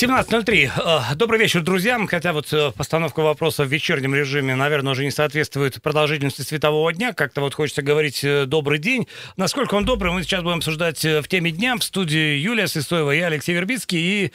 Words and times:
17.03. 0.00 0.70
Э, 1.12 1.14
добрый 1.14 1.38
вечер, 1.38 1.60
друзья. 1.60 2.00
Хотя 2.08 2.32
вот 2.32 2.50
э, 2.54 2.72
постановка 2.74 3.20
вопроса 3.20 3.64
в 3.64 3.68
вечернем 3.68 4.14
режиме, 4.14 4.54
наверное, 4.54 4.92
уже 4.92 5.04
не 5.04 5.10
соответствует 5.10 5.82
продолжительности 5.82 6.40
светового 6.40 6.90
дня. 6.90 7.12
Как-то 7.12 7.42
вот 7.42 7.52
хочется 7.52 7.82
говорить 7.82 8.24
э, 8.24 8.46
«добрый 8.46 8.78
день». 8.78 9.08
Насколько 9.36 9.74
он 9.74 9.84
добрый, 9.84 10.10
мы 10.10 10.22
сейчас 10.22 10.42
будем 10.42 10.56
обсуждать 10.56 11.04
в 11.04 11.24
теме 11.24 11.50
дня 11.50 11.76
в 11.76 11.84
студии 11.84 12.38
Юлия 12.38 12.66
Сысоева, 12.66 13.10
я 13.10 13.26
Алексей 13.26 13.54
Вербицкий. 13.54 13.98
И, 13.98 14.32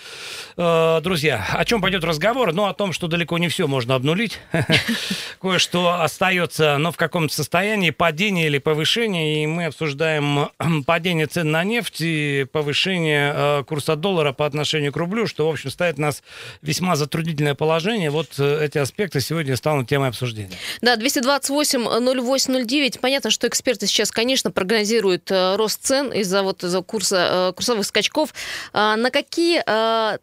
э, 0.55 0.99
друзья, 1.02 1.43
о 1.54 1.66
чем 1.66 1.82
пойдет 1.82 2.04
разговор? 2.04 2.54
Ну, 2.54 2.66
о 2.66 2.75
том, 2.75 2.93
что 2.93 3.07
далеко 3.07 3.39
не 3.39 3.47
все 3.47 3.66
можно 3.66 3.95
обнулить. 3.95 4.39
Кое-что 5.41 6.00
остается, 6.00 6.77
но 6.77 6.91
в 6.91 6.95
каком-то 6.95 7.34
состоянии 7.34 7.90
падения 7.90 8.45
или 8.45 8.59
повышения. 8.59 9.41
И 9.41 9.48
мы 9.48 9.66
обсуждаем 9.66 10.49
падение 10.85 11.26
цен 11.26 11.49
на 11.49 11.63
нефть 11.63 12.02
и 12.02 12.45
повышение 12.52 13.63
курса 13.63 13.95
доллара 13.95 14.32
по 14.32 14.45
отношению 14.45 14.93
к 14.93 14.98
рублю, 14.98 15.26
что, 15.26 15.49
в 15.55 15.55
общем, 15.55 15.72
ставит 15.72 15.98
нас 15.98 16.23
весьма 16.62 16.95
затруднительное 16.95 17.55
положение. 17.55 18.09
Вот 18.09 18.27
э, 18.38 18.66
эти 18.66 18.77
аспекты 18.77 19.20
сегодня 19.20 19.55
станут 19.58 19.90
темой 19.90 20.09
обсуждения. 20.09 20.55
Да, 20.82 20.96
228-08-09. 20.96 23.00
Понятно, 23.00 23.32
что 23.32 23.48
эксперты 23.48 23.88
сейчас, 23.88 24.12
конечно, 24.12 24.52
прогнозируют 24.52 25.30
э, 25.32 25.55
рост 25.55 25.82
цен 25.82 26.12
из-за 26.12 26.44
вот 26.44 26.63
из-за 26.63 26.82
курса, 26.82 27.49
э, 27.49 27.54
курсовых 27.54 27.86
скачков. 27.86 28.34
А 28.73 28.96
на 28.96 29.12
какие 29.12 29.63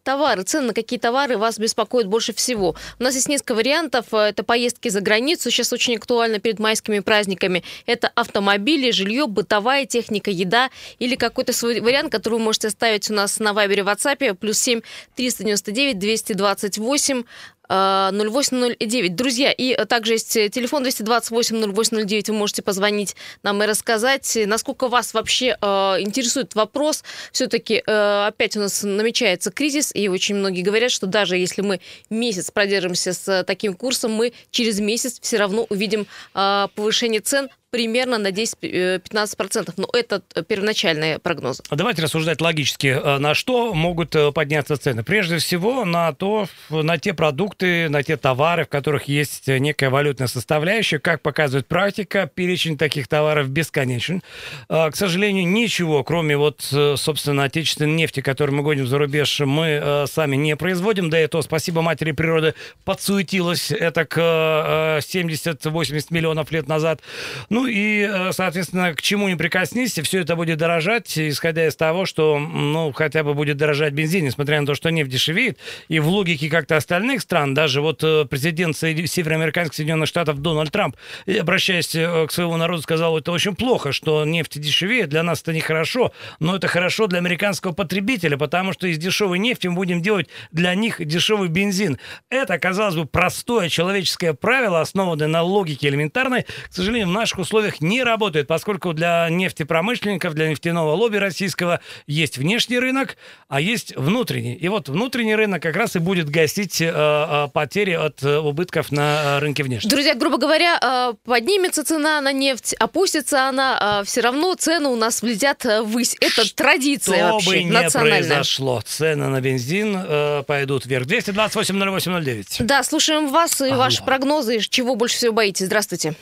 товары, 0.02 0.42
цены 0.42 0.68
на 0.68 0.74
какие 0.74 0.98
товары 0.98 1.36
вас 1.36 1.58
беспокоят 1.58 2.06
больше 2.06 2.32
всего? 2.32 2.76
У 2.98 3.02
нас 3.02 3.14
есть 3.14 3.28
несколько 3.28 3.54
вариантов. 3.54 4.06
Это 4.12 4.44
поездки 4.44 4.88
за 4.88 5.00
границу, 5.00 5.50
сейчас 5.50 5.72
очень 5.72 5.96
актуально 5.96 6.38
перед 6.38 6.58
майскими 6.58 7.00
праздниками. 7.00 7.64
Это 7.86 8.10
автомобили, 8.14 8.90
жилье, 8.90 9.26
бытовая 9.26 9.86
техника, 9.86 10.30
еда 10.30 10.70
или 10.98 11.16
какой-то 11.16 11.52
свой 11.52 11.80
вариант, 11.80 12.12
который 12.12 12.34
вы 12.34 12.40
можете 12.40 12.68
оставить 12.68 13.10
у 13.10 13.14
нас 13.14 13.38
на 13.38 13.52
Вайбере, 13.52 13.82
WhatsApp, 13.82 14.34
плюс 14.34 14.58
7 14.58 14.82
399 15.30 15.98
228 15.98 17.24
0809. 17.68 19.14
Друзья, 19.14 19.50
и 19.50 19.74
также 19.86 20.14
есть 20.14 20.32
телефон 20.32 20.82
228 20.82 21.72
0809. 21.72 22.28
Вы 22.28 22.34
можете 22.34 22.60
позвонить 22.60 23.16
нам 23.42 23.62
и 23.62 23.66
рассказать, 23.66 24.36
насколько 24.46 24.88
вас 24.88 25.14
вообще 25.14 25.56
э, 25.58 25.66
интересует 26.00 26.54
вопрос. 26.54 27.02
Все-таки 27.30 27.82
э, 27.86 28.26
опять 28.26 28.56
у 28.56 28.60
нас 28.60 28.82
намечается 28.82 29.50
кризис, 29.50 29.90
и 29.94 30.08
очень 30.08 30.34
многие 30.34 30.62
говорят, 30.62 30.90
что 30.90 31.06
даже 31.06 31.38
если 31.38 31.62
мы 31.62 31.80
месяц 32.10 32.50
продержимся 32.50 33.14
с 33.14 33.44
таким 33.44 33.72
курсом, 33.74 34.12
мы 34.12 34.34
через 34.50 34.78
месяц 34.78 35.18
все 35.20 35.38
равно 35.38 35.66
увидим 35.70 36.06
э, 36.34 36.66
повышение 36.74 37.20
цен 37.20 37.48
примерно 37.72 38.18
на 38.18 38.28
10-15%. 38.28 39.70
Э, 39.70 39.72
Но 39.78 39.88
это 39.94 40.20
первоначальные 40.42 41.18
прогнозы. 41.18 41.62
Давайте 41.70 42.02
рассуждать 42.02 42.40
логически. 42.42 42.88
Э, 42.88 43.16
на 43.18 43.34
что 43.34 43.72
могут 43.72 44.14
э, 44.14 44.30
подняться 44.30 44.76
цены? 44.76 45.02
Прежде 45.02 45.38
всего 45.38 45.86
на 45.86 46.12
то, 46.12 46.48
на 46.68 46.98
те 46.98 47.14
продукты, 47.14 47.88
на 47.88 48.02
те 48.02 48.18
товары, 48.18 48.66
в 48.66 48.68
которых 48.68 49.04
есть 49.04 49.48
некая 49.48 49.88
валютная 49.88 50.26
составляющая. 50.26 50.98
Как 50.98 51.22
показывает 51.22 51.66
практика, 51.66 52.30
перечень 52.32 52.76
таких 52.76 53.08
товаров 53.08 53.48
бесконечен. 53.48 54.22
К 54.68 54.92
сожалению, 54.94 55.48
ничего, 55.48 56.04
кроме 56.04 56.36
вот, 56.36 56.60
собственно, 56.60 57.44
отечественной 57.44 57.94
нефти, 57.94 58.20
которую 58.20 58.56
мы 58.56 58.62
гоним 58.62 58.86
за 58.86 58.98
рубеж, 58.98 59.40
мы 59.40 60.04
сами 60.10 60.36
не 60.36 60.56
производим. 60.56 61.08
Да 61.08 61.22
и 61.22 61.26
то, 61.26 61.40
спасибо 61.40 61.80
матери 61.80 62.12
природы, 62.12 62.54
подсуетилась 62.84 63.70
это 63.70 64.04
к 64.04 64.18
70-80 64.18 66.06
миллионов 66.10 66.52
лет 66.52 66.68
назад. 66.68 67.00
Ну, 67.48 67.61
ну 67.62 67.68
и, 67.68 68.00
э, 68.00 68.32
соответственно, 68.32 68.92
к 68.92 69.02
чему 69.02 69.28
не 69.28 69.36
прикоснись, 69.36 69.92
все 69.92 70.22
это 70.22 70.34
будет 70.34 70.58
дорожать, 70.58 71.16
исходя 71.16 71.68
из 71.68 71.76
того, 71.76 72.06
что, 72.06 72.40
ну, 72.40 72.90
хотя 72.90 73.22
бы 73.22 73.34
будет 73.34 73.56
дорожать 73.56 73.92
бензин, 73.92 74.24
несмотря 74.24 74.60
на 74.60 74.66
то, 74.66 74.74
что 74.74 74.90
нефть 74.90 75.10
дешевеет. 75.10 75.58
И 75.86 76.00
в 76.00 76.08
логике 76.08 76.50
как-то 76.50 76.76
остальных 76.76 77.22
стран, 77.22 77.54
даже 77.54 77.80
вот 77.80 78.02
э, 78.02 78.24
президент 78.28 78.76
североамериканских 78.76 79.76
Соединенных 79.76 80.08
Штатов 80.08 80.42
Дональд 80.42 80.72
Трамп, 80.72 80.96
обращаясь 81.24 81.94
э, 81.94 82.26
к 82.26 82.32
своему 82.32 82.56
народу, 82.56 82.82
сказал, 82.82 83.16
это 83.16 83.30
очень 83.30 83.54
плохо, 83.54 83.92
что 83.92 84.24
нефть 84.24 84.58
дешевеет, 84.58 85.08
для 85.10 85.22
нас 85.22 85.40
это 85.42 85.52
нехорошо, 85.52 86.12
но 86.40 86.56
это 86.56 86.66
хорошо 86.66 87.06
для 87.06 87.18
американского 87.18 87.70
потребителя, 87.70 88.36
потому 88.36 88.72
что 88.72 88.88
из 88.88 88.98
дешевой 88.98 89.38
нефти 89.38 89.68
мы 89.68 89.76
будем 89.76 90.02
делать 90.02 90.26
для 90.50 90.74
них 90.74 90.96
дешевый 90.98 91.48
бензин. 91.48 91.98
Это, 92.28 92.58
казалось 92.58 92.96
бы, 92.96 93.06
простое 93.06 93.68
человеческое 93.68 94.34
правило, 94.34 94.80
основанное 94.80 95.28
на 95.28 95.42
логике 95.42 95.86
элементарной. 95.86 96.42
К 96.42 96.72
сожалению, 96.72 97.06
в 97.06 97.12
наших 97.12 97.38
условиях 97.38 97.51
условиях 97.52 97.80
не 97.80 98.02
работает, 98.02 98.46
поскольку 98.46 98.94
для 98.94 99.28
нефтепромышленников, 99.28 100.34
для 100.34 100.48
нефтяного 100.48 100.94
лобби 100.94 101.18
российского 101.18 101.80
есть 102.06 102.38
внешний 102.38 102.78
рынок, 102.78 103.16
а 103.48 103.60
есть 103.60 103.94
внутренний. 103.94 104.54
И 104.54 104.68
вот 104.68 104.88
внутренний 104.88 105.34
рынок 105.34 105.62
как 105.62 105.76
раз 105.76 105.94
и 105.96 105.98
будет 105.98 106.30
гасить 106.30 106.80
э, 106.80 106.90
э, 106.90 107.48
потери 107.52 107.92
от 107.92 108.22
э, 108.22 108.38
убытков 108.38 108.90
на 108.90 109.38
рынке 109.40 109.62
внешнем. 109.64 109.90
Друзья, 109.90 110.14
грубо 110.14 110.38
говоря, 110.38 111.12
поднимется 111.24 111.84
цена 111.84 112.20
на 112.22 112.32
нефть, 112.32 112.74
опустится 112.74 113.48
она, 113.48 114.00
э, 114.00 114.04
все 114.06 114.22
равно 114.22 114.54
цены 114.54 114.88
у 114.88 114.96
нас 114.96 115.20
влетят 115.20 115.64
ввысь. 115.64 116.16
Это 116.20 116.54
традиция 116.54 117.18
Что 117.18 117.32
вообще, 117.34 117.50
бы 117.50 117.62
не 117.64 117.90
произошло, 117.90 118.80
цены 118.84 119.28
на 119.28 119.40
бензин 119.42 119.94
э, 119.96 120.42
пойдут 120.46 120.86
вверх. 120.86 121.06
228 121.06 121.78
08 121.78 122.24
09. 122.24 122.56
Да, 122.60 122.82
слушаем 122.82 123.28
вас 123.28 123.60
и 123.60 123.64
Алло. 123.64 123.76
ваши 123.76 124.02
прогнозы. 124.02 124.60
Чего 124.60 124.94
больше 124.94 125.16
всего 125.16 125.32
боитесь? 125.32 125.66
Здравствуйте. 125.66 126.14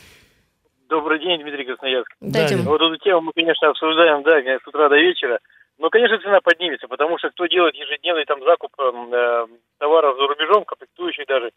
Добрый 0.91 1.21
день, 1.21 1.41
Дмитрий 1.41 1.65
Красноярск. 1.65 2.11
Да, 2.21 2.49
вот 2.65 2.83
эту 2.83 2.97
тему 2.97 3.21
мы, 3.21 3.33
конечно, 3.33 3.69
обсуждаем, 3.69 4.25
да, 4.25 4.41
с 4.43 4.67
утра 4.67 4.89
до 4.89 4.97
вечера. 4.97 5.39
Но, 5.79 5.89
конечно, 5.89 6.19
цена 6.19 6.41
поднимется, 6.41 6.89
потому 6.89 7.17
что 7.17 7.31
кто 7.31 7.47
делает 7.47 7.77
ежедневный 7.77 8.25
там 8.25 8.43
закуп 8.43 8.73
эм, 8.81 9.15
э, 9.15 9.47
товаров 9.79 10.17
за 10.17 10.27
рубежом, 10.27 10.65
комплектующих 10.65 11.27
даже, 11.29 11.53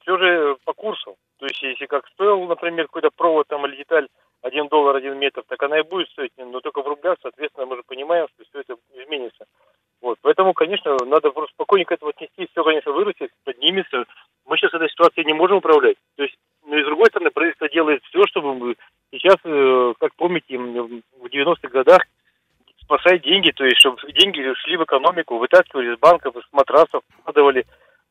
все 0.00 0.16
же 0.16 0.56
по 0.64 0.72
курсу. 0.72 1.16
То 1.38 1.44
есть, 1.44 1.62
если 1.62 1.84
как 1.84 2.08
стоил, 2.08 2.42
например, 2.44 2.86
какой-то 2.86 3.10
провод 3.14 3.46
там 3.46 3.66
или 3.66 3.76
деталь 3.76 4.08
1 4.40 4.68
доллар 4.68 4.96
1 4.96 5.18
метр, 5.18 5.42
так 5.46 5.62
она 5.62 5.80
и 5.80 5.82
будет 5.82 6.08
стоить, 6.08 6.32
но 6.38 6.60
только 6.60 6.80
в 6.80 6.88
рублях, 6.88 7.18
соответственно, 7.20 7.66
мы 7.66 7.76
же 7.76 7.82
понимаем, 7.86 8.26
что 8.28 8.44
все 8.48 8.60
это 8.60 8.76
изменится. 8.94 9.44
Вот, 10.00 10.16
поэтому, 10.22 10.54
конечно, 10.54 10.96
надо 11.04 11.30
просто 11.30 11.52
спокойненько 11.52 11.92
это 11.92 12.08
отнести, 12.08 12.48
все, 12.50 12.64
конечно, 12.64 12.92
вырастет, 12.92 13.32
поднимется. 13.44 14.06
Мы 14.46 14.56
сейчас 14.56 14.72
этой 14.72 14.88
ситуацией 14.88 15.26
не 15.26 15.34
можем 15.34 15.58
управлять. 15.58 15.96
То 16.16 16.22
есть 16.22 16.38
но 16.68 16.76
и 16.76 16.82
с 16.82 16.86
другой 16.86 17.06
стороны, 17.06 17.30
правительство 17.30 17.68
делает 17.68 18.02
все, 18.04 18.26
чтобы 18.26 18.54
мы 18.54 18.76
сейчас, 19.10 19.36
э, 19.44 19.48
как 19.98 20.14
помните, 20.16 20.58
в 20.58 21.26
90-х 21.26 21.68
годах 21.68 22.02
спасать 22.82 23.22
деньги, 23.22 23.50
то 23.50 23.64
есть 23.64 23.78
чтобы 23.78 23.98
деньги 24.12 24.40
шли 24.64 24.76
в 24.76 24.84
экономику, 24.84 25.38
вытаскивали 25.38 25.94
из 25.94 25.98
банков, 25.98 26.36
из 26.36 26.44
матрасов, 26.52 27.02
вкладывали. 27.20 27.66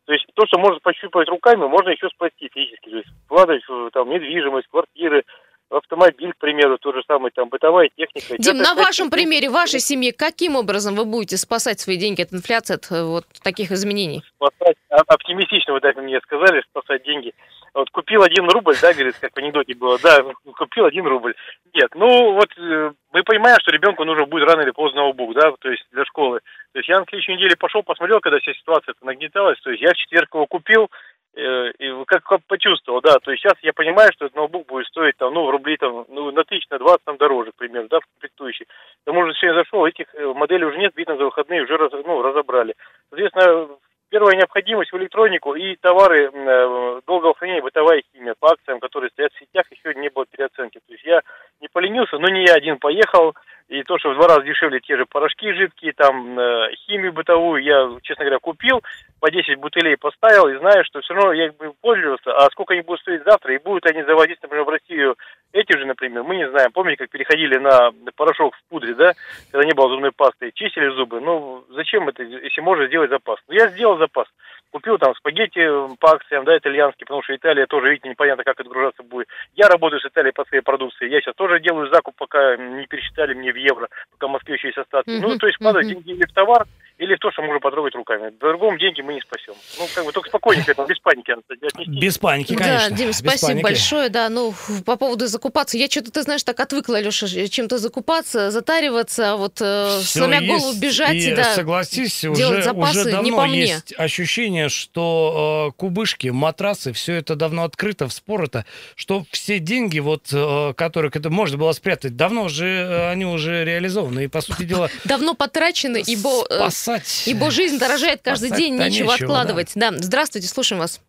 То 0.06 0.14
есть 0.14 0.26
то, 0.36 0.46
что 0.48 0.60
можно 0.60 0.80
пощупать 0.80 1.28
руками, 1.28 1.66
можно 1.66 1.90
еще 1.90 2.08
спасти 2.10 2.50
физически. 2.54 2.90
То 2.90 2.98
есть 2.98 3.10
вкладывать 3.26 3.64
там, 3.92 4.10
недвижимость, 4.10 4.68
квартиры, 4.70 5.24
автомобиль, 5.70 6.32
к 6.34 6.38
примеру, 6.38 6.78
то 6.78 6.94
же 6.94 7.02
самое, 7.08 7.32
там, 7.36 7.50
бытовая 7.50 7.90
техника. 7.96 8.36
Дим, 8.38 8.58
на 8.58 8.74
вашем 8.76 9.10
примере, 9.10 9.50
вашей 9.50 9.80
семьи, 9.80 10.12
каким 10.12 10.56
образом 10.56 10.96
вы 10.96 11.06
будете 11.06 11.38
спасать 11.38 11.80
свои 11.80 11.98
деньги 11.98 12.22
от 12.22 12.34
инфляции, 12.34 12.76
от 12.76 12.90
э, 12.92 13.04
вот 13.04 13.26
таких 13.44 13.72
изменений? 13.72 14.24
Спасать, 14.36 14.78
а, 14.90 15.02
оптимистично 15.08 15.74
вы 15.74 15.82
так 15.82 15.98
мне 15.98 16.20
сказали, 16.22 16.64
спасать 16.70 17.04
деньги. 17.04 17.34
Вот 17.74 17.90
купил 17.92 18.24
один 18.24 18.50
рубль, 18.50 18.76
да, 18.82 18.94
говорит, 18.94 19.16
как 19.20 19.34
в 19.34 19.38
анекдоте 19.38 19.76
было, 19.76 19.98
да, 20.00 20.24
купил 20.56 20.86
один 20.86 21.06
рубль. 21.06 21.36
Нет, 21.74 21.90
ну 21.96 22.34
вот 22.34 22.50
э, 22.58 22.92
мы 23.14 23.24
понимаем, 23.24 23.58
что 23.62 23.72
ребенку 23.72 24.04
нужно 24.04 24.26
будет 24.26 24.50
рано 24.50 24.62
или 24.62 24.72
поздно 24.72 25.02
ноутбук, 25.02 25.34
да, 25.34 25.52
то 25.60 25.70
есть 25.70 25.86
для 25.92 26.06
школы. 26.06 26.40
То 26.74 26.80
есть 26.80 26.90
я 26.90 27.00
на 27.00 27.06
следующей 27.06 27.34
неделе 27.34 27.56
пошел, 27.56 27.84
посмотрел, 27.84 28.20
когда 28.20 28.40
вся 28.40 28.54
ситуация 28.54 28.96
нагнеталась, 29.02 29.60
то 29.62 29.70
есть 29.70 29.82
я 29.82 29.94
в 29.94 29.98
четверг 29.98 30.34
его 30.34 30.46
купил, 30.46 30.90
Э, 31.38 31.70
и 31.78 32.06
как, 32.06 32.24
как 32.24 32.42
почувствовал, 32.48 33.00
да, 33.00 33.20
то 33.20 33.30
есть 33.30 33.44
сейчас 33.44 33.54
я 33.62 33.72
понимаю, 33.72 34.10
что 34.12 34.26
этот 34.26 34.36
ноутбук 34.36 34.66
будет 34.66 34.88
стоить 34.88 35.18
там, 35.18 35.36
ну, 35.36 35.52
рублей 35.52 35.78
там, 35.78 36.06
ну, 36.10 36.32
на 36.32 36.44
тысяч, 36.44 36.68
на 36.72 36.80
20 36.80 37.04
там 37.04 37.18
дороже, 37.18 37.52
примерно, 37.56 37.90
да, 37.90 38.00
в 38.00 38.06
комплектующий. 38.08 38.66
К 38.66 39.06
тому 39.06 39.24
же 39.24 39.36
сегодня 39.36 39.60
зашел, 39.62 39.86
этих 39.86 40.08
э, 40.16 40.34
моделей 40.34 40.66
уже 40.66 40.80
нет, 40.80 40.94
видно, 40.96 41.16
за 41.16 41.26
выходные 41.26 41.62
уже 41.62 41.78
раз, 41.78 41.92
ну, 41.92 42.24
разобрали. 42.24 42.74
Соответственно, 43.12 43.68
первая 44.10 44.36
необходимость 44.36 44.92
в 44.92 44.98
электронику 44.98 45.56
и 45.56 45.76
товары 45.76 46.30
э, 46.32 47.02
долгого 47.06 47.34
хранения, 47.36 47.62
бытовая 47.62 48.02
химия 48.12 48.36
по 48.40 48.52
акциям, 48.52 48.80
которые 48.80 49.10
стоят 49.12 49.34
в 49.34 49.40
сетях, 49.40 49.66
еще 49.72 49.94
не 50.00 50.10
было 50.10 50.26
переоценки. 50.26 50.80
То 50.86 50.94
есть 50.94 51.06
я 51.06 51.22
не 51.62 51.68
поленился, 51.68 52.18
но 52.18 52.28
не 52.30 52.46
я 52.46 52.56
один 52.56 52.78
поехал, 52.78 53.36
и 53.68 53.84
то, 53.84 53.98
что 53.98 54.12
в 54.12 54.16
два 54.16 54.28
раза 54.28 54.44
дешевле 54.44 54.80
те 54.80 54.96
же 54.96 55.06
порошки 55.06 55.52
жидкие, 55.52 55.94
там, 55.94 56.40
э, 56.40 56.72
химию 56.86 57.12
бытовую, 57.12 57.62
я, 57.64 57.90
честно 58.02 58.24
говоря, 58.24 58.40
купил, 58.40 58.82
по 59.20 59.30
10 59.30 59.60
бутылей 59.60 59.98
поставил, 59.98 60.48
и 60.48 60.58
знаю, 60.58 60.86
что 60.86 61.02
все 61.02 61.14
равно 61.14 61.34
я 61.34 61.48
их 61.48 61.58
буду 61.58 61.76
пользоваться, 61.82 62.32
а 62.32 62.50
сколько 62.52 62.74
они 62.74 62.82
будут 62.82 63.02
стоить 63.02 63.24
завтра, 63.24 63.54
и 63.54 63.58
будут 63.58 63.86
они 63.86 64.04
заводить, 64.04 64.42
например, 64.42 64.66
в 64.66 64.70
Россию 64.70 65.16
эти 65.52 65.78
же, 65.78 65.86
например, 65.86 66.24
мы 66.24 66.38
не 66.38 66.50
знаем, 66.50 66.72
помните, 66.72 66.98
как 66.98 67.10
переходили 67.10 67.58
на 67.58 67.92
порошок 68.16 68.56
в 68.56 68.70
пудре, 68.70 68.94
да, 68.94 69.14
когда 69.52 69.66
не 69.66 69.74
было 69.74 69.90
зубной 69.90 70.12
пасты, 70.12 70.52
чистили 70.54 70.90
зубы, 70.90 71.20
ну, 71.20 71.66
зачем 71.70 72.08
это, 72.08 72.24
если 72.24 72.62
можно 72.62 72.88
сделать 72.88 73.10
запас? 73.10 73.40
Ну, 73.48 73.56
я 73.56 73.68
сделал 73.70 73.98
запас, 73.98 74.28
купил 74.72 74.98
там 74.98 75.16
спагетти 75.16 75.62
по 76.00 76.12
акциям, 76.12 76.46
да, 76.46 76.58
итальянские, 76.58 77.06
потому 77.06 77.24
что 77.24 77.36
Италия 77.36 77.66
тоже, 77.66 77.90
видите, 77.90 78.10
непонятно, 78.10 78.44
как 78.44 78.60
отгружаться 78.60 79.04
будет. 79.04 79.28
Я 79.56 79.68
работаю 79.68 80.00
с 80.00 80.06
Италией 80.06 80.34
по 80.34 80.46
своей 80.46 80.62
продукции, 80.62 81.10
я 81.10 81.22
сейчас 81.22 81.36
тоже 81.36 81.60
делаю 81.60 81.90
закуп, 81.92 82.16
пока 82.18 82.58
не 82.58 82.86
пересчитали 82.88 83.34
мне 83.34 83.52
в 83.52 83.56
евро, 83.56 83.90
пока 84.12 84.28
в 84.28 84.32
Москве 84.32 84.56
еще 84.56 84.68
есть 84.68 84.78
остатки. 84.78 85.10
Mm-hmm. 85.10 85.22
Ну, 85.22 85.38
то 85.38 85.48
есть, 85.48 85.60
надо 85.60 85.80
mm-hmm. 85.80 85.84
деньги 85.84 86.12
или 86.12 86.26
в 86.26 86.34
товар, 86.34 86.66
или 86.98 87.16
то, 87.16 87.32
что 87.32 87.44
можно 87.44 87.60
потрогать 87.60 87.94
руками. 87.96 88.32
По-другому 88.32 88.78
деньги 88.80 89.02
мы 89.02 89.14
не 89.14 89.22
спасем. 89.22 89.54
Ну, 89.78 89.88
как 89.94 90.06
бы 90.06 90.12
только 90.12 90.30
спокойненько, 90.30 90.74
без 90.88 91.00
паники 91.00 91.32
отнести. 91.32 92.00
Без 92.00 92.18
паники, 92.18 92.56
конечно. 92.56 92.90
Да, 92.90 92.96
Дим, 92.96 93.14
спасибо 93.14 93.48
паники. 93.48 93.64
большое. 93.64 94.10
Да, 94.10 94.30
ну, 94.30 94.54
по 94.86 94.96
поводу 94.96 95.28
закупаться. 95.28 95.78
Я 95.78 95.88
что-то, 95.88 96.12
ты 96.12 96.24
знаешь, 96.24 96.44
так 96.44 96.60
отвыкла, 96.60 97.00
Леша, 97.00 97.28
чем-то 97.28 97.78
закупаться, 97.78 98.50
затариваться, 98.50 99.36
вот 99.36 99.62
э, 99.62 100.00
сломя 100.02 100.42
голову 100.42 100.74
бежать. 100.80 101.16
И, 101.16 101.36
да, 101.36 101.54
согласись, 101.54 102.24
уже, 102.26 102.64
запасы, 102.64 103.02
уже 103.02 103.12
давно 103.12 103.22
не 103.22 103.32
по 103.32 103.46
мне. 103.46 103.62
есть 103.62 103.94
ощущение, 103.98 104.70
что 104.70 105.70
э, 105.70 105.78
кубышки, 105.78 106.30
матрасы, 106.30 106.94
все 106.94 107.16
это 107.16 107.36
давно 107.36 107.64
открыто, 107.64 108.08
вспорото, 108.08 108.66
что 108.96 109.24
все 109.32 109.60
деньги, 109.60 110.00
вот, 110.00 110.30
э, 110.32 110.74
которых 110.76 111.16
это 111.16 111.30
можно 111.30 111.58
было 111.58 111.72
спрятать, 111.74 112.16
давно 112.16 112.46
уже, 112.46 112.66
э, 112.66 113.12
они 113.12 113.26
уже 113.26 113.64
реализованы. 113.64 114.24
И, 114.26 114.28
по 114.28 114.42
сути 114.42 114.64
дела... 114.64 114.90
Давно 115.06 115.36
потрачены, 115.36 116.04
ибо... 116.06 116.46
Э, 116.50 116.66
спасать. 116.88 117.28
Ибо 117.28 117.52
жизнь 117.52 117.80
дорожает 117.80 118.22
каждый 118.24 118.52
день, 118.52 118.74
нечего, 118.76 118.86
нечего 118.88 119.14
откладывать. 119.14 119.72
Да. 119.76 119.92
да, 119.92 119.98
здравствуйте, 119.98 120.48
слушаем 120.48 120.82
вас. 120.82 121.02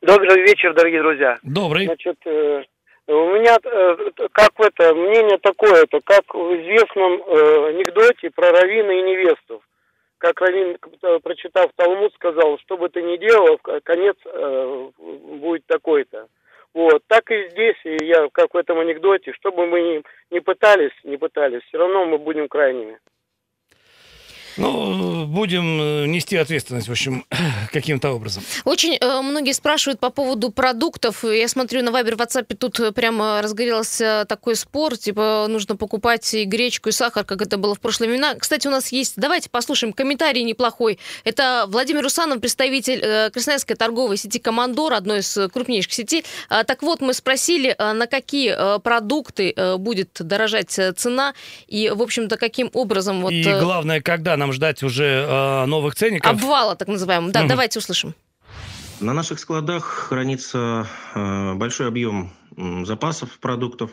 Добрый 0.00 0.42
вечер, 0.42 0.74
дорогие 0.74 1.00
друзья. 1.00 1.38
Добрый. 1.42 1.86
Значит, 1.86 2.16
э, 2.26 2.62
у 3.06 3.34
меня 3.36 3.56
э, 3.62 3.96
как 4.32 4.50
это 4.58 4.94
мнение 4.94 5.38
такое, 5.38 5.84
это 5.84 6.00
как 6.02 6.34
в 6.34 6.54
известном 6.60 7.22
э, 7.22 7.68
анекдоте 7.70 8.30
про 8.30 8.50
Равина 8.50 8.90
и 8.90 9.02
невесту. 9.02 9.62
Как 10.18 10.40
Равин, 10.40 10.76
э, 11.02 11.18
прочитав 11.22 11.70
Талмуд, 11.76 12.12
сказал, 12.14 12.58
что 12.58 12.76
бы 12.76 12.88
ты 12.88 13.02
ни 13.02 13.16
делал, 13.16 13.58
конец 13.84 14.16
э, 14.24 14.88
будет 14.98 15.64
такой-то. 15.66 16.26
Вот, 16.74 17.02
так 17.06 17.30
и 17.30 17.50
здесь, 17.50 17.76
и 17.84 18.04
я, 18.04 18.28
как 18.32 18.54
в 18.54 18.56
этом 18.56 18.80
анекдоте, 18.80 19.32
что 19.34 19.52
бы 19.52 19.66
мы 19.66 19.80
ни, 19.82 20.02
ни 20.34 20.38
пытались, 20.38 20.92
не 21.04 21.18
пытались, 21.18 21.62
все 21.64 21.78
равно 21.78 22.06
мы 22.06 22.18
будем 22.18 22.48
крайними. 22.48 22.98
Ну, 24.56 25.26
будем 25.26 25.80
э, 25.80 26.06
нести 26.06 26.36
ответственность, 26.36 26.88
в 26.88 26.90
общем, 26.90 27.24
каким-то 27.72 28.10
образом. 28.12 28.42
Очень 28.64 28.96
э, 29.00 29.20
многие 29.22 29.52
спрашивают 29.52 30.00
по 30.00 30.10
поводу 30.10 30.50
продуктов. 30.50 31.24
Я 31.24 31.48
смотрю 31.48 31.82
на 31.82 31.90
Вайбер, 31.90 32.14
WhatsApp, 32.14 32.54
тут 32.54 32.94
прямо 32.94 33.40
разгорелся 33.42 34.24
такой 34.28 34.56
спор, 34.56 34.96
типа 34.96 35.46
нужно 35.48 35.76
покупать 35.76 36.34
и 36.34 36.44
гречку, 36.44 36.88
и 36.88 36.92
сахар, 36.92 37.24
как 37.24 37.42
это 37.42 37.56
было 37.56 37.74
в 37.74 37.80
прошлые 37.80 38.10
времена. 38.10 38.34
Кстати, 38.34 38.66
у 38.66 38.70
нас 38.70 38.92
есть, 38.92 39.14
давайте 39.16 39.50
послушаем 39.50 39.92
комментарий 39.92 40.42
неплохой. 40.42 40.98
Это 41.24 41.64
Владимир 41.68 42.02
Русанов, 42.02 42.40
представитель 42.40 43.00
э, 43.02 43.30
Красноярской 43.30 43.76
торговой 43.76 44.16
сети 44.16 44.38
«Командор», 44.38 44.92
одной 44.92 45.20
из 45.20 45.38
крупнейших 45.52 45.92
сетей. 45.92 46.24
А, 46.48 46.64
так 46.64 46.82
вот, 46.82 47.00
мы 47.00 47.14
спросили, 47.14 47.74
а, 47.78 47.92
на 47.92 48.06
какие 48.06 48.54
э, 48.56 48.78
продукты 48.80 49.52
э, 49.54 49.76
будет 49.76 50.10
дорожать 50.20 50.78
э, 50.78 50.92
цена, 50.92 51.34
и, 51.66 51.90
в 51.94 52.02
общем-то, 52.02 52.36
каким 52.36 52.70
образом... 52.72 53.22
Вот, 53.22 53.32
и 53.32 53.42
главное, 53.42 54.00
когда 54.00 54.36
нам 54.42 54.52
ждать 54.52 54.82
уже 54.82 55.26
э, 55.28 55.66
новых 55.66 55.94
ценников? 55.94 56.30
Обвала, 56.30 56.74
так 56.74 56.88
называемого. 56.88 57.32
Да, 57.32 57.40
угу. 57.40 57.48
давайте 57.48 57.78
услышим. 57.78 58.14
На 59.00 59.12
наших 59.12 59.38
складах 59.38 59.84
хранится 59.84 60.86
э, 61.14 61.54
большой 61.54 61.88
объем 61.88 62.32
запасов 62.84 63.38
продуктов. 63.38 63.90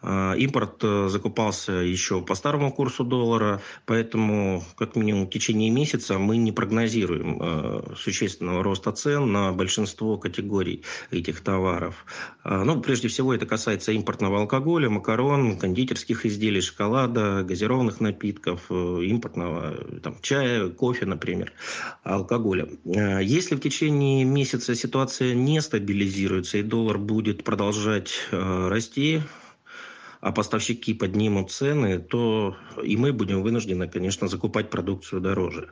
А, 0.00 0.34
импорт 0.34 0.84
э, 0.84 1.08
закупался 1.08 1.72
еще 1.72 2.20
по 2.20 2.36
старому 2.36 2.72
курсу 2.72 3.02
доллара, 3.02 3.60
поэтому 3.84 4.62
как 4.76 4.94
минимум 4.94 5.26
в 5.26 5.30
течение 5.30 5.70
месяца 5.70 6.18
мы 6.18 6.36
не 6.36 6.52
прогнозируем 6.52 7.38
э, 7.40 7.94
существенного 7.96 8.62
роста 8.62 8.92
цен 8.92 9.32
на 9.32 9.50
большинство 9.52 10.16
категорий 10.16 10.84
этих 11.10 11.40
товаров. 11.40 12.06
А, 12.44 12.62
ну, 12.62 12.80
прежде 12.80 13.08
всего, 13.08 13.34
это 13.34 13.44
касается 13.44 13.90
импортного 13.90 14.38
алкоголя, 14.38 14.88
макарон, 14.88 15.58
кондитерских 15.58 16.26
изделий, 16.26 16.60
шоколада, 16.60 17.42
газированных 17.42 18.00
напитков, 18.00 18.66
э, 18.70 19.00
импортного 19.02 19.74
там, 20.00 20.14
чая, 20.22 20.68
кофе, 20.68 21.06
например, 21.06 21.52
алкоголя. 22.04 22.68
Если 22.84 23.56
в 23.56 23.60
течение 23.60 24.22
месяца 24.24 24.76
ситуация 24.76 25.34
не 25.34 25.60
стабилизируется 25.60 26.58
и 26.58 26.62
доллар 26.62 26.98
будет 26.98 27.42
продолжать 27.42 27.97
расти, 28.30 29.22
а 30.20 30.32
поставщики 30.32 30.94
поднимут 30.94 31.50
цены, 31.50 31.98
то 31.98 32.56
и 32.82 32.96
мы 32.96 33.12
будем 33.12 33.42
вынуждены, 33.42 33.88
конечно, 33.88 34.28
закупать 34.28 34.70
продукцию 34.70 35.20
дороже. 35.20 35.70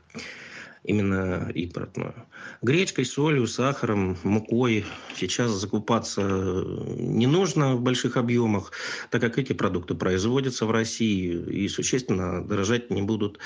Именно 0.85 1.51
импортную. 1.53 2.15
Гречкой, 2.63 3.07
солью, 3.07 3.49
сахаром, 3.49 4.17
мукой 4.23 4.85
сейчас 5.17 5.51
закупаться 5.51 6.23
не 6.23 7.27
нужно 7.27 7.75
в 7.75 7.81
больших 7.81 8.17
объемах, 8.17 8.71
так 9.11 9.21
как 9.21 9.37
эти 9.37 9.53
продукты 9.53 9.95
производятся 9.95 10.65
в 10.65 10.71
России 10.71 11.33
и 11.51 11.69
существенно 11.69 12.45
дорожать 12.45 12.91
не 12.91 13.03
будут 13.03 13.41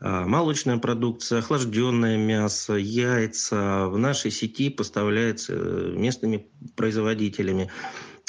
а, 0.00 0.24
молочная 0.26 0.78
продукция, 0.78 1.40
охлажденное 1.40 2.16
мясо, 2.16 2.74
яйца 2.74 3.88
в 3.88 3.98
нашей 3.98 4.30
сети 4.30 4.70
поставляется 4.70 5.54
местными 5.54 6.46
производителями. 6.76 7.70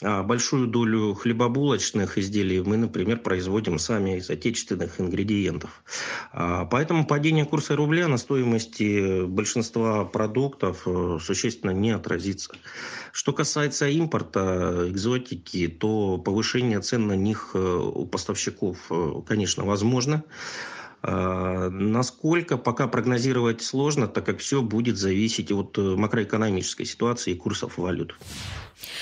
А 0.01 0.23
большую 0.23 0.67
долю 0.67 1.13
хлебобулочных 1.13 2.17
изделий 2.17 2.61
мы, 2.61 2.77
например, 2.77 3.19
производим 3.19 3.77
сами 3.79 4.17
из 4.17 4.29
отечественных 4.29 5.01
ингредиентов. 5.01 5.83
А, 6.31 6.63
поэтому 6.63 7.05
падение 7.05 7.45
курса 7.45 7.75
рубля 7.75 8.07
на 8.07 8.17
стоимости 8.17 9.25
большинства 9.25 10.05
продуктов 10.05 10.83
э, 10.85 11.17
существенно 11.21 11.71
не 11.71 11.91
отразится. 11.91 12.53
Что 13.11 13.33
касается 13.33 13.89
импорта, 13.89 14.85
экзотики, 14.87 15.67
то 15.67 16.17
повышение 16.17 16.79
цен 16.79 17.07
на 17.07 17.17
них 17.17 17.51
э, 17.53 17.59
у 17.59 18.05
поставщиков, 18.05 18.77
э, 18.89 19.13
конечно, 19.27 19.65
возможно. 19.65 20.23
А, 21.01 21.69
насколько 21.69 22.57
пока 22.57 22.87
прогнозировать 22.87 23.61
сложно, 23.61 24.07
так 24.07 24.25
как 24.25 24.39
все 24.39 24.61
будет 24.61 24.97
зависеть 24.97 25.51
от 25.51 25.77
макроэкономической 25.77 26.85
ситуации 26.85 27.33
и 27.33 27.35
курсов 27.35 27.77
валют. 27.77 28.15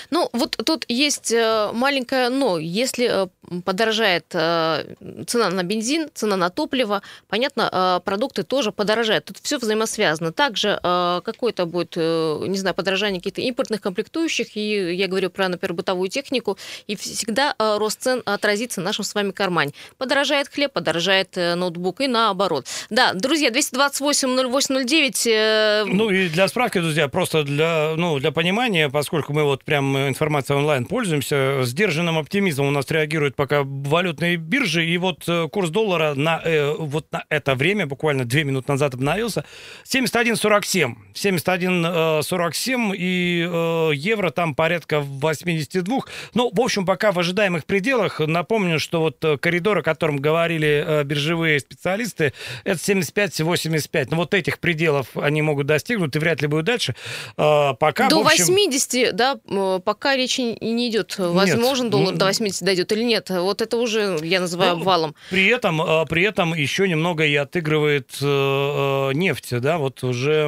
Ну, 0.09 0.29
вот 0.33 0.57
тут 0.65 0.85
есть 0.87 1.31
э, 1.31 1.69
маленькое 1.73 2.29
но. 2.29 2.57
Если 2.57 3.07
э, 3.09 3.27
подорожает 3.63 4.25
э, 4.33 4.95
цена 5.27 5.49
на 5.49 5.63
бензин, 5.63 6.09
цена 6.13 6.35
на 6.35 6.49
топливо, 6.49 7.01
понятно, 7.27 8.01
продукты 8.05 8.43
тоже 8.43 8.71
подорожают. 8.71 9.25
Тут 9.25 9.37
все 9.41 9.57
взаимосвязано. 9.57 10.31
Также 10.31 10.79
какое-то 10.81 11.65
будет, 11.65 11.95
не 11.95 12.57
знаю, 12.57 12.75
подорожание 12.75 13.19
каких-то 13.19 13.41
импортных 13.41 13.81
комплектующих, 13.81 14.55
и 14.55 14.95
я 14.95 15.07
говорю 15.07 15.29
про, 15.29 15.49
например, 15.49 15.73
бытовую 15.73 16.09
технику, 16.09 16.57
и 16.87 16.95
всегда 16.95 17.55
рост 17.59 18.01
цен 18.01 18.21
отразится 18.25 18.81
в 18.81 18.83
нашем 18.83 19.05
с 19.05 19.15
вами 19.15 19.31
кармане. 19.31 19.71
Подорожает 19.97 20.49
хлеб, 20.49 20.73
подорожает 20.73 21.35
ноутбук 21.35 22.01
и 22.01 22.07
наоборот. 22.07 22.65
Да, 22.89 23.13
друзья, 23.13 23.49
228-08-09. 23.49 25.85
Ну 25.85 26.09
и 26.09 26.29
для 26.29 26.47
справки, 26.47 26.79
друзья, 26.79 27.07
просто 27.07 27.43
для, 27.43 27.93
ну, 27.95 28.17
для 28.19 28.31
понимания, 28.31 28.89
поскольку 28.89 29.33
мы 29.33 29.43
вот 29.43 29.63
прям 29.67 29.97
информацией 29.97 30.57
онлайн 30.57 30.85
пользуемся. 30.85 31.59
Сдержанным 31.63 32.17
оптимизмом 32.17 32.69
у 32.69 32.71
нас 32.71 32.89
реагируют 32.89 33.35
пока 33.35 33.63
валютные 33.63 34.37
биржи. 34.37 34.85
И 34.85 34.97
вот 34.97 35.25
э, 35.27 35.49
курс 35.51 35.69
доллара 35.69 36.13
на, 36.15 36.41
э, 36.41 36.73
вот 36.79 37.11
на 37.11 37.25
это 37.27 37.53
время, 37.53 37.85
буквально 37.85 38.23
две 38.23 38.45
минуты 38.45 38.71
назад 38.71 38.93
обновился, 38.93 39.43
71.47. 39.83 40.95
71.47 41.13 42.95
и 42.95 43.45
э, 43.45 43.91
евро 43.93 44.29
там 44.31 44.55
порядка 44.55 45.01
82. 45.01 45.99
Ну, 46.33 46.49
в 46.53 46.61
общем, 46.61 46.85
пока 46.85 47.11
в 47.11 47.19
ожидаемых 47.19 47.65
пределах. 47.65 48.21
Напомню, 48.21 48.79
что 48.79 49.01
вот 49.01 49.19
коридор, 49.41 49.79
о 49.79 49.83
котором 49.83 50.15
говорили 50.17 51.03
биржевые 51.03 51.59
специалисты, 51.59 52.31
это 52.63 52.79
75-85. 52.79 54.07
Ну, 54.11 54.15
вот 54.15 54.33
этих 54.33 54.59
пределов 54.59 55.07
они 55.17 55.41
могут 55.41 55.67
достигнуть 55.67 56.15
и 56.15 56.19
вряд 56.19 56.41
ли 56.41 56.47
будут 56.47 56.65
дальше. 56.65 56.95
Пока, 57.35 58.07
До 58.07 58.21
общем... 58.21 58.45
80, 58.45 59.13
да, 59.13 59.37
пока 59.83 60.15
речи 60.15 60.57
не 60.63 60.89
идет. 60.89 61.15
Возможно, 61.17 61.83
нет. 61.83 61.91
доллар 61.91 62.11
ну, 62.13 62.17
до 62.17 62.25
80 62.25 62.63
дойдет 62.63 62.91
или 62.91 63.03
нет. 63.03 63.29
Вот 63.29 63.61
это 63.61 63.77
уже 63.77 64.17
я 64.23 64.39
называю 64.39 64.75
ну, 64.75 64.81
обвалом. 64.81 65.15
При 65.29 65.47
этом, 65.47 65.81
а, 65.81 66.05
при 66.05 66.23
этом 66.23 66.53
еще 66.53 66.87
немного 66.87 67.25
и 67.25 67.35
отыгрывает 67.35 68.17
э, 68.21 68.25
э, 68.25 69.13
нефть. 69.13 69.59
Да? 69.59 69.77
Вот 69.77 70.03
уже 70.03 70.47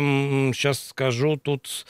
сейчас 0.53 0.89
скажу 0.89 1.37
тут 1.37 1.85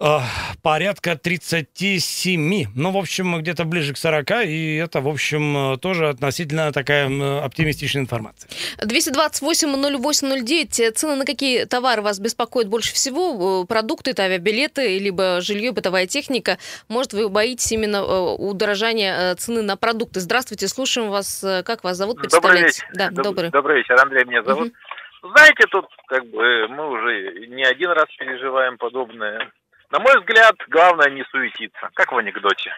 э, 0.00 0.18
порядка 0.62 1.16
37. 1.16 2.66
Ну, 2.74 2.90
в 2.90 2.96
общем, 2.96 3.38
где-то 3.38 3.64
ближе 3.64 3.94
к 3.94 3.96
40. 3.96 4.46
И 4.46 4.76
это, 4.76 5.00
в 5.00 5.08
общем, 5.08 5.74
э, 5.74 5.78
тоже 5.78 6.08
относительно 6.08 6.72
такая 6.72 7.44
оптимистичная 7.44 8.02
информация. 8.02 8.50
228-08-09. 8.78 10.92
Цены 10.92 11.16
на 11.16 11.24
какие 11.24 11.64
товары 11.64 12.02
вас 12.02 12.18
беспокоят 12.18 12.68
больше 12.68 12.92
всего? 12.92 13.62
Э, 13.62 13.66
продукты, 13.66 14.12
это 14.12 14.24
авиабилеты, 14.24 14.98
либо 14.98 15.40
жилье, 15.40 15.72
бытовая 15.72 16.06
техника. 16.06 16.58
Может, 16.88 17.12
вы 17.12 17.28
боитесь 17.28 17.72
именно 17.72 17.96
э, 17.96 18.36
удорожания 18.38 19.34
цены 19.36 19.62
на 19.62 19.76
продукты? 19.76 20.20
Здравствуйте, 20.20 20.68
слушаем 20.68 21.10
вас. 21.10 21.44
Как 21.64 21.84
вас 21.84 21.96
зовут? 21.96 22.20
Добрый 22.30 22.62
вечер. 22.62 22.86
Да, 22.94 23.08
Доб- 23.08 23.24
добрый. 23.24 23.50
Добрый 23.50 23.78
вечер, 23.78 23.96
Андрей 24.00 24.24
меня 24.24 24.42
зовут. 24.42 24.68
Угу. 24.68 24.74
Знаете, 25.22 25.64
тут 25.70 25.86
как 26.06 26.24
бы 26.26 26.68
мы 26.68 26.90
уже 26.90 27.46
не 27.48 27.64
один 27.64 27.90
раз 27.90 28.06
переживаем 28.18 28.78
подобное 28.78 29.50
на 29.90 29.98
мой 30.00 30.18
взгляд, 30.18 30.54
главное 30.68 31.10
не 31.10 31.24
суетиться, 31.24 31.90
как 31.94 32.12
в 32.12 32.16
анекдоте. 32.16 32.72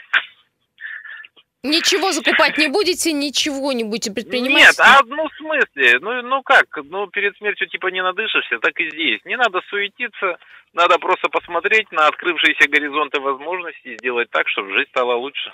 Ничего 1.62 2.10
закупать 2.12 2.56
не 2.56 2.68
будете, 2.68 3.12
ничего 3.12 3.72
не 3.72 3.84
будете 3.84 4.10
предпринимать? 4.10 4.62
Нет, 4.62 4.80
а 4.80 5.02
ну 5.04 5.28
в 5.28 5.34
смысле? 5.34 5.98
Ну, 6.00 6.22
ну 6.22 6.42
как? 6.42 6.66
Ну 6.84 7.06
перед 7.08 7.36
смертью 7.36 7.68
типа 7.68 7.88
не 7.88 8.02
надышишься, 8.02 8.58
так 8.60 8.78
и 8.80 8.88
здесь. 8.90 9.20
Не 9.26 9.36
надо 9.36 9.60
суетиться, 9.68 10.38
надо 10.72 10.98
просто 10.98 11.28
посмотреть 11.28 11.90
на 11.90 12.06
открывшиеся 12.06 12.68
горизонты 12.68 13.20
возможностей 13.20 13.94
и 13.94 13.98
сделать 13.98 14.30
так, 14.30 14.48
чтобы 14.48 14.72
жизнь 14.72 14.88
стала 14.90 15.14
лучше. 15.14 15.52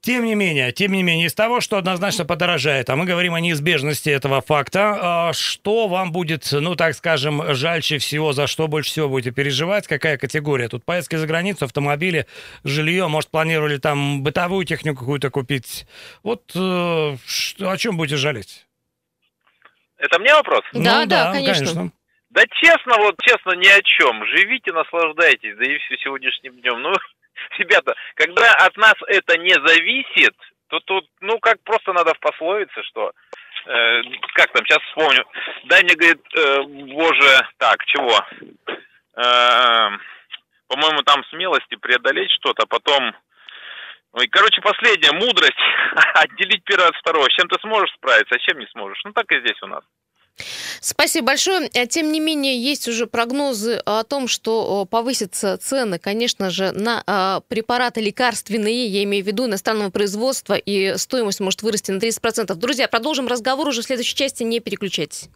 Тем 0.00 0.24
не 0.24 0.34
менее, 0.34 0.72
тем 0.72 0.92
не 0.92 1.02
менее, 1.02 1.26
из 1.26 1.34
того, 1.34 1.60
что 1.60 1.76
однозначно 1.76 2.24
подорожает, 2.24 2.88
а 2.88 2.96
мы 2.96 3.04
говорим 3.04 3.34
о 3.34 3.40
неизбежности 3.40 4.08
этого 4.08 4.40
факта, 4.40 4.98
а 5.28 5.32
что 5.34 5.88
вам 5.88 6.10
будет, 6.10 6.48
ну 6.52 6.74
так 6.74 6.94
скажем, 6.94 7.54
жальче 7.54 7.98
всего, 7.98 8.32
за 8.32 8.46
что 8.46 8.66
больше 8.66 8.90
всего 8.90 9.08
будете 9.08 9.30
переживать, 9.30 9.86
какая 9.86 10.16
категория? 10.16 10.68
Тут 10.68 10.84
поездки 10.84 11.16
за 11.16 11.26
границу, 11.26 11.66
автомобили, 11.66 12.26
жилье, 12.64 13.08
может, 13.08 13.30
планировали 13.30 13.76
там 13.76 14.22
бытовую 14.22 14.64
технику 14.64 15.00
какую-то 15.00 15.30
купить. 15.30 15.86
Вот 16.22 16.52
э, 16.54 17.16
что, 17.26 17.70
о 17.70 17.76
чем 17.76 17.96
будете 17.96 18.16
жалеть? 18.16 18.66
Это 19.98 20.18
мне 20.18 20.34
вопрос? 20.34 20.62
Да, 20.72 21.00
Ну 21.00 21.06
да, 21.06 21.32
конечно. 21.32 21.90
Да 22.36 22.42
честно, 22.62 22.98
вот 22.98 23.16
честно, 23.22 23.52
ни 23.52 23.66
о 23.66 23.80
чем. 23.82 24.26
Живите, 24.26 24.70
наслаждайтесь, 24.70 25.56
да 25.56 25.64
и 25.64 25.78
все 25.78 25.96
сегодняшним 25.96 26.60
днем. 26.60 26.82
Ну, 26.82 26.92
ребята, 27.58 27.94
когда 28.14 28.52
от 28.56 28.76
нас 28.76 28.92
это 29.06 29.38
не 29.38 29.54
зависит, 29.54 30.34
то 30.68 30.78
тут, 30.80 31.08
ну, 31.22 31.38
как 31.38 31.62
просто 31.62 31.94
надо 31.94 32.12
в 32.12 32.20
пословице, 32.20 32.82
что, 32.82 33.12
э, 33.64 34.02
как 34.34 34.52
там, 34.52 34.66
сейчас 34.66 34.82
вспомню, 34.82 35.24
дай 35.64 35.82
говорит, 35.82 36.20
э, 36.36 36.62
боже, 36.92 37.48
так, 37.56 37.82
чего, 37.86 38.20
Э, 39.16 39.88
по-моему, 40.68 41.00
там 41.06 41.24
смелости 41.30 41.76
преодолеть 41.76 42.30
что-то, 42.32 42.64
а 42.64 42.66
потом, 42.66 43.16
ой, 44.12 44.28
короче, 44.28 44.60
последняя, 44.60 45.12
мудрость, 45.12 45.56
отделить 46.16 46.64
первое 46.64 46.88
от 46.88 46.96
второго, 46.96 47.24
с 47.30 47.32
чем 47.32 47.48
ты 47.48 47.58
сможешь 47.60 47.94
справиться, 47.94 48.34
а 48.34 48.38
с 48.38 48.42
чем 48.42 48.58
не 48.58 48.66
сможешь, 48.66 49.00
ну, 49.06 49.12
так 49.12 49.24
и 49.32 49.40
здесь 49.40 49.62
у 49.62 49.68
нас. 49.68 49.84
Спасибо 50.80 51.28
большое. 51.28 51.70
Э, 51.74 51.86
Тем 51.86 52.12
не 52.12 52.20
менее, 52.20 52.60
есть 52.60 52.88
уже 52.88 53.06
прогнозы 53.06 53.80
о 53.84 54.04
том, 54.04 54.28
что 54.28 54.86
повысятся 54.86 55.58
цены, 55.58 55.98
конечно 55.98 56.50
же, 56.50 56.72
на 56.72 57.02
а, 57.06 57.40
препараты 57.48 58.00
лекарственные, 58.00 58.86
я 58.86 59.02
имею 59.04 59.24
в 59.24 59.26
виду 59.26 59.46
иностранного 59.46 59.90
производства, 59.90 60.54
и 60.54 60.96
стоимость 60.96 61.40
может 61.40 61.62
вырасти 61.62 61.90
на 61.90 61.98
30%. 61.98 62.54
Друзья, 62.54 62.88
продолжим 62.88 63.28
разговор 63.28 63.68
уже 63.68 63.82
в 63.82 63.84
следующей 63.84 64.16
части, 64.16 64.42
не 64.42 64.60
переключайтесь. 64.60 65.28